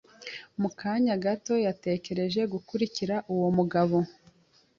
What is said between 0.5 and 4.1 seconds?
Mu kanya gato, yatekereje gukurikira uwo mugabo.